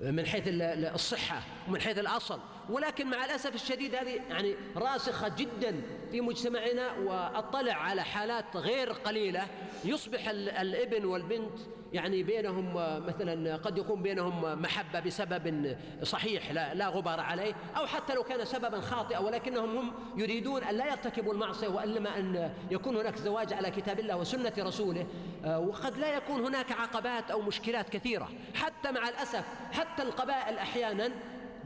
من 0.00 0.26
حيث 0.26 0.44
الصحة 0.46 1.42
ومن 1.68 1.80
حيث 1.80 1.98
الأصل. 1.98 2.40
ولكن 2.70 3.10
مع 3.10 3.24
الأسف 3.24 3.54
الشديد 3.54 3.94
هذه 3.94 4.20
يعني 4.30 4.54
راسخة 4.76 5.28
جدا 5.28 5.82
في 6.14 6.20
مجتمعنا 6.20 6.92
وأطلع 6.92 7.72
على 7.72 8.02
حالات 8.02 8.56
غير 8.56 8.92
قليلة. 8.92 9.46
يصبح 9.84 10.28
الابن 10.28 11.04
والبنت 11.04 11.58
يعني 11.92 12.22
بينهم 12.22 12.74
مثلا 13.06 13.56
قد 13.56 13.78
يكون 13.78 14.02
بينهم 14.02 14.62
محبة 14.62 15.00
بسبب 15.00 15.76
صحيح 16.02 16.52
لا, 16.52 16.74
لا 16.74 16.88
غبار 16.88 17.20
عليه 17.20 17.54
أو 17.76 17.86
حتى 17.86 18.14
لو 18.14 18.22
كان 18.22 18.44
سببا 18.44 18.80
خاطئا 18.80 19.18
ولكنهم 19.18 19.76
هم 19.76 19.92
يريدون 20.16 20.62
أن 20.62 20.74
لا 20.74 20.86
يرتكبوا 20.86 21.32
المعصية 21.32 21.68
وإنما 21.68 22.18
أن 22.18 22.52
يكون 22.70 22.96
هناك 22.96 23.16
زواج 23.16 23.52
على 23.52 23.70
كتاب 23.70 24.00
الله 24.00 24.16
وسنة 24.16 24.52
رسوله. 24.58 25.06
وقد 25.44 25.98
لا 25.98 26.16
يكون 26.16 26.44
هناك 26.44 26.72
عقبات 26.72 27.30
أو 27.30 27.40
مشكلات 27.40 27.88
كثيرة 27.88 28.28
حتى 28.54 28.92
مع 28.92 29.08
الأسف 29.08 29.44
حتى 29.72 30.02
القبائل 30.02 30.58
أحيانا 30.58 31.10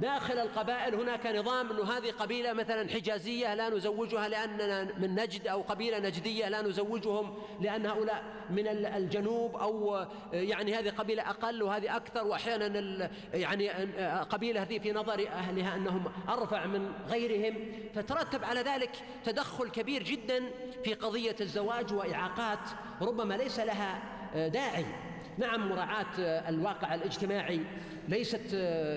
داخل 0.01 0.39
القبائل 0.39 0.95
هناك 0.95 1.27
نظام 1.27 1.71
أنه 1.71 1.85
هذه 1.85 2.11
قبيلة 2.11 2.53
مثلا 2.53 2.89
حجازية 2.89 3.55
لا 3.55 3.69
نزوجها 3.69 4.29
لأننا 4.29 4.89
من 4.99 5.15
نجد 5.15 5.47
أو 5.47 5.63
قبيلة 5.63 5.99
نجدية 5.99 6.49
لا 6.49 6.63
نزوجهم 6.63 7.39
لأن 7.61 7.87
هؤلاء 7.87 8.25
من 8.51 8.69
الجنوب 8.69 9.57
أو 9.57 10.05
يعني 10.33 10.75
هذه 10.75 10.91
قبيلة 10.91 11.31
أقل 11.31 11.63
وهذه 11.63 11.97
أكثر 11.97 12.27
وأحيانا 12.27 13.11
يعني 13.35 13.69
قبيلة 14.23 14.63
هذه 14.63 14.79
في 14.79 14.93
نظر 14.93 15.29
أهلها 15.29 15.77
أنهم 15.77 16.05
أرفع 16.29 16.67
من 16.67 16.93
غيرهم. 17.09 17.73
فترتب 17.95 18.45
على 18.45 18.61
ذلك 18.61 18.91
تدخل 19.25 19.71
كبير 19.71 20.03
جدا 20.03 20.43
في 20.85 20.95
قضية 20.95 21.37
الزواج 21.41 21.93
وإعاقات 21.93 22.59
ربما 23.03 23.35
ليس 23.35 23.61
لها 23.61 24.03
داعي. 24.49 24.87
نعم 25.39 25.69
مراعاة 25.69 26.19
الواقع 26.49 26.95
الاجتماعي 26.95 27.61
ليست 28.09 28.53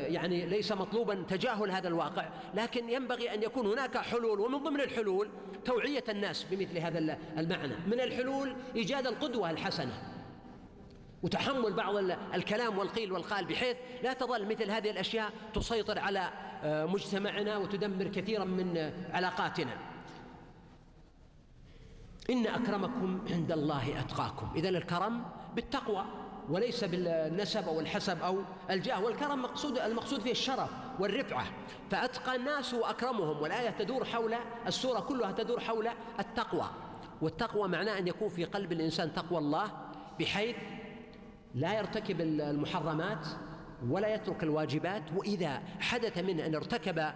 يعني 0.08 0.46
ليس 0.46 0.72
مطلوبا 0.72 1.26
تجاهل 1.30 1.72
هذا 1.72 1.88
الواقع 1.88 2.30
لكن 2.54 2.90
ينبغي 2.90 3.34
أن 3.34 3.44
يكون 3.44 3.68
هناك 3.68 3.98
حلول 3.98 4.40
ومن 4.40 4.58
ضمن 4.58 4.82
الحلول 4.82 5.30
توعية 5.66 6.04
الناس 6.10 6.44
بمثل 6.44 6.78
هذا 6.78 7.18
المعنى. 7.38 7.74
من 7.88 8.00
الحلول 8.00 8.56
إيجاد 8.76 9.08
القدوة 9.08 9.50
الحسنة 9.50 9.94
وتحمل 11.24 11.74
بعض 11.74 11.96
الكلام 12.34 12.78
والقيل 12.78 13.12
والقال 13.12 13.46
بحيث 13.46 13.78
لا 14.04 14.14
تظل 14.14 14.46
مثل 14.46 14.72
هذه 14.72 14.90
الأشياء 14.90 15.32
تسيطر 15.54 16.00
على 16.00 16.30
مجتمعنا 16.64 17.58
وتدمر 17.58 18.08
كثيرا 18.08 18.44
من 18.44 18.92
علاقاتنا. 19.14 19.78
إن 22.30 22.48
أكرمكم 22.48 23.22
عند 23.32 23.52
الله 23.52 24.00
أتقاكم. 24.00 24.52
اذا 24.56 24.70
الكرم 24.70 25.24
بالتقوى. 25.56 26.06
وليس 26.50 26.84
بالنسب 26.84 27.68
أو 27.68 27.80
الحسب 27.80 28.22
أو 28.22 28.42
الجاه 28.70 29.04
والكرم 29.04 29.42
مقصود 29.42 29.78
المقصود 29.78 30.22
فيه 30.22 30.32
الشرف 30.32 30.70
والرفعة. 31.00 31.46
فأتقى 31.92 32.36
الناس 32.36 32.74
وأكرمهم 32.74 33.42
والآية 33.42 33.70
تدور 33.70 34.06
حول 34.06 34.36
السورة 34.68 35.00
كلها 35.00 35.32
تدور 35.32 35.60
حول 35.60 35.90
التقوى. 36.20 36.70
والتقوى 37.22 37.68
معناه 37.68 37.98
أن 37.98 38.08
يكون 38.08 38.30
في 38.30 38.46
قلب 38.46 38.72
الإنسان 38.72 39.14
تقوى 39.14 39.40
الله 39.40 39.72
بحيث 40.20 40.56
لا 41.56 41.74
يرتكب 41.74 42.22
المحرمات 42.22 43.28
ولا 43.90 44.14
يترك 44.14 44.44
الواجبات. 44.44 45.04
وإذا 45.16 45.62
حدث 45.80 46.18
منه 46.18 46.46
أن 46.46 46.56
ارتكب 46.56 47.12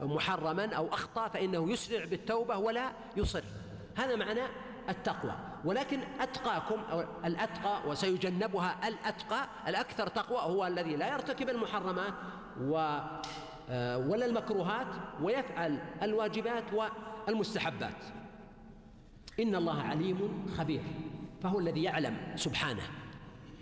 محرما 0.00 0.74
أو 0.74 0.88
أخطأ 0.88 1.28
فإنه 1.28 1.72
يسرع 1.72 2.04
بالتوبة 2.04 2.56
ولا 2.56 2.92
يصر. 3.16 3.44
هذا 3.96 4.16
معناه 4.16 4.48
التقوى. 4.88 5.53
ولكن 5.64 6.00
أتقاكم 6.20 6.80
أو 6.92 7.04
الأتقى 7.24 7.88
وسيجنبها 7.88 8.88
الأتقى 8.88 9.46
الأكثر 9.68 10.06
تقوى 10.06 10.38
هو 10.54 10.66
الذي 10.66 10.96
لا 10.96 11.08
يرتكب 11.12 11.48
المحرمات 11.48 12.14
و 12.60 12.98
آه، 13.70 13.98
ولا 13.98 14.26
المكروهات 14.26 14.86
ويفعل 15.22 15.78
الواجبات 16.02 16.64
والمستحبات. 17.28 17.96
إن 19.40 19.54
الله 19.54 19.82
عليم 19.82 20.46
خبير. 20.58 20.82
فهو 21.42 21.58
الذي 21.58 21.82
يعلم 21.82 22.16
سبحانه 22.36 22.82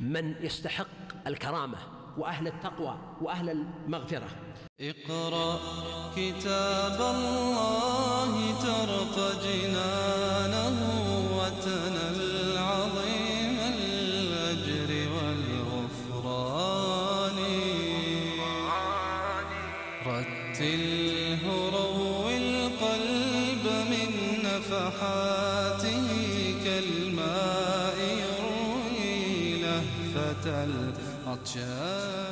من 0.01 0.35
يستحق 0.41 0.87
الكرامة 1.27 1.79
وأهل 2.19 2.47
التقوى 2.47 2.99
وأهل 3.21 3.51
المغفرة. 3.51 4.29
اقرأ 4.81 5.61
كتاب 6.17 7.01
الله 7.15 8.61
ترق 8.63 9.43
جنانه 9.45 11.12
وتنى 11.63 12.07
العظيم 12.17 13.59
الأجر 13.79 14.91
والغفران. 15.15 16.59
رتله 20.07 21.43
روي 21.79 22.37
القلب 22.37 23.65
من 23.91 24.11
نفحاته 24.45 26.09
كالماء 26.65 27.99
يروي 28.23 29.63
لهفة 29.63 30.47
العطشان 30.65 32.32